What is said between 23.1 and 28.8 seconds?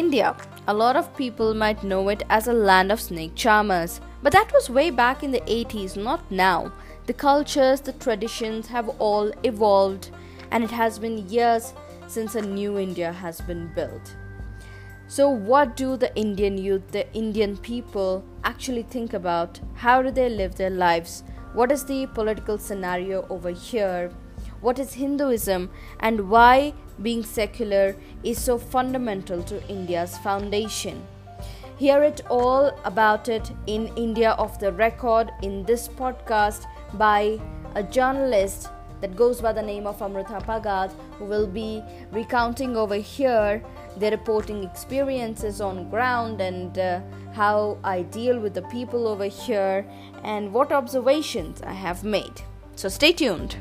over here? What is Hinduism and why being secular is so